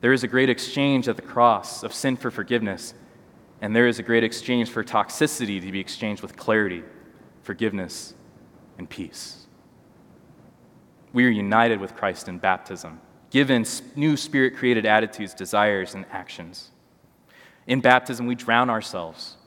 There 0.01 0.13
is 0.13 0.23
a 0.23 0.27
great 0.27 0.49
exchange 0.49 1.07
at 1.07 1.15
the 1.15 1.21
cross 1.21 1.83
of 1.83 1.93
sin 1.93 2.17
for 2.17 2.31
forgiveness, 2.31 2.95
and 3.61 3.75
there 3.75 3.87
is 3.87 3.99
a 3.99 4.03
great 4.03 4.23
exchange 4.23 4.69
for 4.69 4.83
toxicity 4.83 5.61
to 5.61 5.71
be 5.71 5.79
exchanged 5.79 6.23
with 6.23 6.35
clarity, 6.35 6.83
forgiveness, 7.43 8.15
and 8.79 8.89
peace. 8.89 9.45
We 11.13 11.25
are 11.25 11.29
united 11.29 11.79
with 11.79 11.95
Christ 11.95 12.27
in 12.27 12.39
baptism, 12.39 12.99
given 13.29 13.63
new 13.95 14.17
spirit 14.17 14.55
created 14.57 14.87
attitudes, 14.87 15.35
desires, 15.35 15.93
and 15.93 16.05
actions. 16.09 16.71
In 17.67 17.79
baptism, 17.79 18.25
we 18.25 18.33
drown 18.33 18.71
ourselves. 18.71 19.37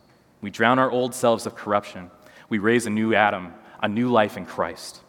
We 0.40 0.50
drown 0.50 0.78
our 0.78 0.90
old 0.90 1.16
selves 1.16 1.46
of 1.46 1.56
corruption. 1.56 2.12
We 2.49 2.58
raise 2.58 2.87
a 2.87 2.90
new 2.90 3.12
Adam, 3.14 3.54
a 3.82 3.88
new 3.88 4.08
life 4.08 4.37
in 4.37 4.46
Christ 4.46 5.00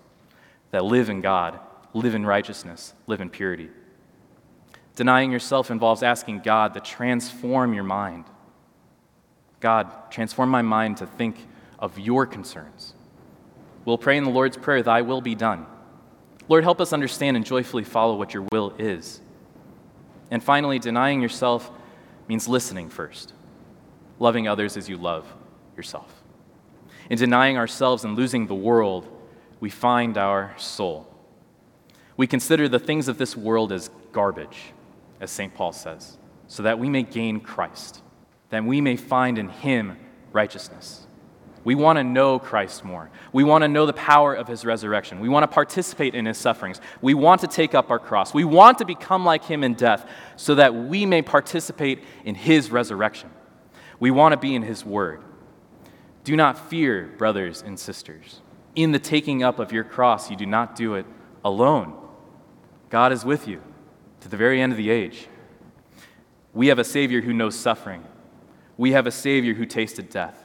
that 0.71 0.83
live 0.83 1.09
in 1.09 1.21
God, 1.21 1.59
live 1.93 2.15
in 2.15 2.25
righteousness, 2.25 2.93
live 3.05 3.21
in 3.21 3.29
purity. 3.29 3.69
Denying 4.95 5.31
yourself 5.31 5.69
involves 5.69 6.03
asking 6.03 6.39
God 6.39 6.73
to 6.73 6.79
transform 6.79 7.73
your 7.73 7.83
mind. 7.83 8.25
God, 9.59 9.91
transform 10.09 10.49
my 10.49 10.61
mind 10.61 10.97
to 10.97 11.05
think 11.05 11.35
of 11.77 11.99
your 11.99 12.25
concerns. 12.25 12.93
We'll 13.83 13.97
pray 13.97 14.17
in 14.17 14.23
the 14.23 14.29
Lord's 14.29 14.57
Prayer, 14.57 14.81
Thy 14.81 15.01
will 15.01 15.21
be 15.21 15.35
done. 15.35 15.65
Lord, 16.47 16.63
help 16.63 16.79
us 16.79 16.93
understand 16.93 17.35
and 17.35 17.45
joyfully 17.45 17.83
follow 17.83 18.15
what 18.15 18.33
your 18.33 18.45
will 18.51 18.73
is. 18.77 19.21
And 20.31 20.43
finally, 20.43 20.79
denying 20.79 21.21
yourself 21.21 21.71
means 22.27 22.47
listening 22.47 22.89
first, 22.89 23.33
loving 24.19 24.47
others 24.47 24.77
as 24.77 24.89
you 24.89 24.97
love 24.97 25.31
yourself. 25.75 26.23
In 27.09 27.17
denying 27.17 27.57
ourselves 27.57 28.03
and 28.03 28.15
losing 28.15 28.47
the 28.47 28.55
world, 28.55 29.07
we 29.59 29.69
find 29.69 30.17
our 30.17 30.53
soul. 30.57 31.07
We 32.17 32.27
consider 32.27 32.67
the 32.67 32.79
things 32.79 33.07
of 33.07 33.17
this 33.17 33.35
world 33.35 33.71
as 33.71 33.89
garbage, 34.11 34.73
as 35.19 35.31
St. 35.31 35.53
Paul 35.53 35.71
says, 35.71 36.17
so 36.47 36.63
that 36.63 36.79
we 36.79 36.89
may 36.89 37.03
gain 37.03 37.39
Christ, 37.39 38.01
that 38.49 38.63
we 38.63 38.81
may 38.81 38.95
find 38.95 39.37
in 39.37 39.49
him 39.49 39.97
righteousness. 40.31 41.07
We 41.63 41.73
want 41.73 41.97
to 41.97 42.03
know 42.03 42.37
Christ 42.37 42.85
more. 42.85 43.09
We 43.33 43.43
want 43.43 43.63
to 43.63 43.67
know 43.67 43.87
the 43.87 43.93
power 43.93 44.35
of 44.35 44.47
his 44.47 44.63
resurrection. 44.63 45.19
We 45.19 45.29
want 45.29 45.43
to 45.43 45.47
participate 45.47 46.13
in 46.13 46.27
his 46.27 46.37
sufferings. 46.37 46.79
We 47.01 47.15
want 47.15 47.41
to 47.41 47.47
take 47.47 47.73
up 47.73 47.89
our 47.89 47.97
cross. 47.97 48.35
We 48.35 48.43
want 48.43 48.77
to 48.77 48.85
become 48.85 49.25
like 49.25 49.43
him 49.43 49.63
in 49.63 49.73
death 49.73 50.07
so 50.35 50.53
that 50.55 50.75
we 50.75 51.07
may 51.07 51.23
participate 51.23 52.03
in 52.23 52.35
his 52.35 52.69
resurrection. 52.69 53.31
We 53.99 54.11
want 54.11 54.33
to 54.33 54.37
be 54.37 54.53
in 54.53 54.61
his 54.61 54.85
word. 54.85 55.23
Do 56.23 56.35
not 56.35 56.69
fear, 56.69 57.11
brothers 57.17 57.63
and 57.63 57.79
sisters. 57.79 58.41
In 58.75 58.91
the 58.91 58.99
taking 58.99 59.41
up 59.41 59.57
of 59.57 59.71
your 59.71 59.83
cross, 59.83 60.29
you 60.29 60.35
do 60.35 60.45
not 60.45 60.75
do 60.75 60.93
it 60.93 61.07
alone. 61.43 61.95
God 62.89 63.11
is 63.11 63.25
with 63.25 63.47
you 63.47 63.61
to 64.25 64.29
the 64.29 64.37
very 64.37 64.59
end 64.59 64.71
of 64.71 64.77
the 64.77 64.89
age. 64.89 65.27
We 66.51 66.69
have 66.69 66.79
a 66.79 66.83
Savior 66.83 67.21
who 67.21 67.31
knows 67.31 67.55
suffering. 67.55 68.03
We 68.75 68.93
have 68.93 69.05
a 69.05 69.11
Savior 69.11 69.53
who 69.53 69.67
tasted 69.67 70.09
death. 70.09 70.43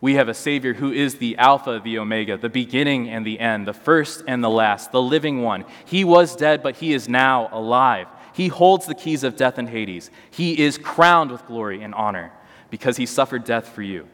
We 0.00 0.14
have 0.14 0.28
a 0.28 0.34
Savior 0.34 0.72
who 0.72 0.92
is 0.92 1.16
the 1.16 1.36
Alpha, 1.36 1.80
the 1.82 1.98
Omega, 1.98 2.36
the 2.36 2.48
beginning 2.48 3.08
and 3.08 3.26
the 3.26 3.40
end, 3.40 3.66
the 3.66 3.72
first 3.72 4.22
and 4.28 4.44
the 4.44 4.48
last, 4.48 4.92
the 4.92 5.02
living 5.02 5.42
one. 5.42 5.64
He 5.84 6.04
was 6.04 6.36
dead, 6.36 6.62
but 6.62 6.76
he 6.76 6.92
is 6.92 7.08
now 7.08 7.48
alive. 7.50 8.06
He 8.34 8.46
holds 8.46 8.86
the 8.86 8.94
keys 8.94 9.24
of 9.24 9.34
death 9.34 9.58
and 9.58 9.68
Hades. 9.68 10.12
He 10.30 10.62
is 10.62 10.78
crowned 10.78 11.32
with 11.32 11.44
glory 11.44 11.82
and 11.82 11.96
honor 11.96 12.30
because 12.70 12.96
he 12.96 13.04
suffered 13.04 13.42
death 13.42 13.66
for 13.66 13.82
you 13.82 14.06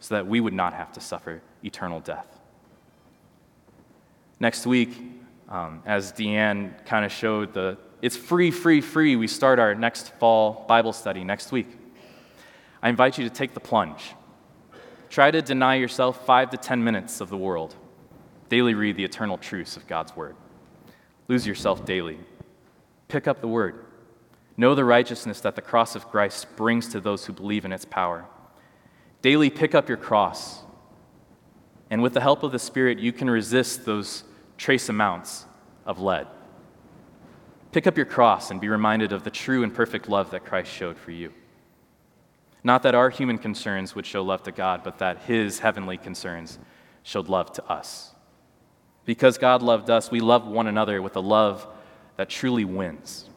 so 0.00 0.14
that 0.14 0.26
we 0.26 0.40
would 0.40 0.54
not 0.54 0.72
have 0.72 0.90
to 0.94 1.02
suffer 1.02 1.42
eternal 1.62 2.00
death. 2.00 2.40
Next 4.40 4.66
week, 4.66 4.96
um, 5.50 5.82
as 5.84 6.12
Deanne 6.14 6.82
kind 6.86 7.04
of 7.04 7.12
showed, 7.12 7.52
the, 7.52 7.76
it's 8.02 8.16
free, 8.16 8.50
free, 8.50 8.80
free. 8.80 9.16
We 9.16 9.26
start 9.26 9.58
our 9.58 9.74
next 9.74 10.12
fall 10.18 10.64
Bible 10.68 10.92
study 10.92 11.24
next 11.24 11.52
week. 11.52 11.68
I 12.82 12.88
invite 12.88 13.18
you 13.18 13.24
to 13.24 13.34
take 13.34 13.54
the 13.54 13.60
plunge. 13.60 14.14
Try 15.08 15.30
to 15.30 15.40
deny 15.40 15.76
yourself 15.76 16.26
five 16.26 16.50
to 16.50 16.56
ten 16.56 16.84
minutes 16.84 17.20
of 17.20 17.30
the 17.30 17.36
world. 17.36 17.74
Daily 18.48 18.74
read 18.74 18.96
the 18.96 19.04
eternal 19.04 19.38
truths 19.38 19.76
of 19.76 19.86
God's 19.86 20.14
Word. 20.14 20.36
Lose 21.28 21.46
yourself 21.46 21.84
daily. 21.84 22.18
Pick 23.08 23.26
up 23.26 23.40
the 23.40 23.48
Word. 23.48 23.84
Know 24.56 24.74
the 24.74 24.84
righteousness 24.84 25.40
that 25.40 25.56
the 25.56 25.62
cross 25.62 25.96
of 25.96 26.08
Christ 26.08 26.54
brings 26.56 26.88
to 26.88 27.00
those 27.00 27.26
who 27.26 27.32
believe 27.32 27.64
in 27.64 27.72
its 27.72 27.84
power. 27.84 28.26
Daily 29.22 29.50
pick 29.50 29.74
up 29.74 29.88
your 29.88 29.98
cross. 29.98 30.62
And 31.90 32.02
with 32.02 32.14
the 32.14 32.20
help 32.20 32.42
of 32.42 32.52
the 32.52 32.58
Spirit, 32.58 32.98
you 32.98 33.12
can 33.12 33.28
resist 33.30 33.84
those 33.84 34.24
trace 34.58 34.88
amounts 34.88 35.46
of 35.84 36.00
lead. 36.00 36.26
Pick 37.76 37.86
up 37.86 37.98
your 37.98 38.06
cross 38.06 38.50
and 38.50 38.58
be 38.58 38.70
reminded 38.70 39.12
of 39.12 39.22
the 39.22 39.30
true 39.30 39.62
and 39.62 39.74
perfect 39.74 40.08
love 40.08 40.30
that 40.30 40.46
Christ 40.46 40.72
showed 40.72 40.96
for 40.96 41.10
you. 41.10 41.30
Not 42.64 42.82
that 42.84 42.94
our 42.94 43.10
human 43.10 43.36
concerns 43.36 43.94
would 43.94 44.06
show 44.06 44.22
love 44.22 44.42
to 44.44 44.50
God, 44.50 44.82
but 44.82 44.96
that 45.00 45.24
his 45.24 45.58
heavenly 45.58 45.98
concerns 45.98 46.58
showed 47.02 47.28
love 47.28 47.52
to 47.52 47.64
us. 47.66 48.14
Because 49.04 49.36
God 49.36 49.60
loved 49.60 49.90
us, 49.90 50.10
we 50.10 50.20
love 50.20 50.46
one 50.46 50.68
another 50.68 51.02
with 51.02 51.16
a 51.16 51.20
love 51.20 51.66
that 52.16 52.30
truly 52.30 52.64
wins, 52.64 53.28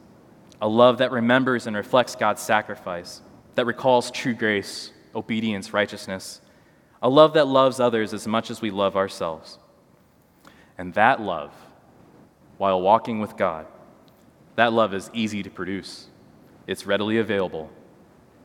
a 0.58 0.66
love 0.66 0.96
that 0.96 1.12
remembers 1.12 1.66
and 1.66 1.76
reflects 1.76 2.16
God's 2.16 2.40
sacrifice, 2.40 3.20
that 3.56 3.66
recalls 3.66 4.10
true 4.10 4.32
grace, 4.32 4.90
obedience, 5.14 5.74
righteousness, 5.74 6.40
a 7.02 7.10
love 7.10 7.34
that 7.34 7.46
loves 7.46 7.78
others 7.78 8.14
as 8.14 8.26
much 8.26 8.50
as 8.50 8.62
we 8.62 8.70
love 8.70 8.96
ourselves. 8.96 9.58
And 10.78 10.94
that 10.94 11.20
love, 11.20 11.52
while 12.56 12.80
walking 12.80 13.20
with 13.20 13.36
God, 13.36 13.66
that 14.56 14.72
love 14.72 14.94
is 14.94 15.10
easy 15.12 15.42
to 15.42 15.50
produce, 15.50 16.08
it's 16.66 16.86
readily 16.86 17.18
available 17.18 17.70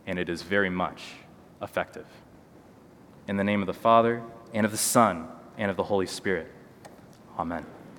and 0.07 0.19
it 0.19 0.29
is 0.29 0.41
very 0.41 0.69
much 0.69 1.01
effective. 1.61 2.05
In 3.27 3.37
the 3.37 3.43
name 3.43 3.61
of 3.61 3.67
the 3.67 3.73
Father, 3.73 4.21
and 4.53 4.65
of 4.65 4.71
the 4.71 4.77
Son, 4.77 5.27
and 5.57 5.71
of 5.71 5.77
the 5.77 5.83
Holy 5.83 6.05
Spirit. 6.05 6.51
Amen. 7.37 7.65